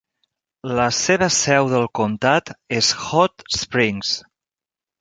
La 0.79 0.85
seva 0.99 1.27
seu 1.35 1.69
del 1.75 1.85
comtat 2.01 2.51
és 2.81 2.91
Hot 3.05 3.49
Springs. 3.61 4.19